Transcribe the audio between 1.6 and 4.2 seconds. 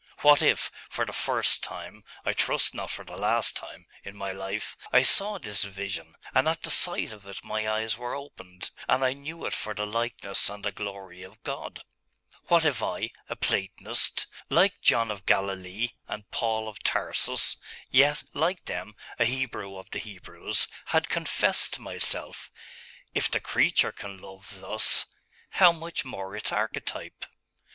time, I trust not for the last time, in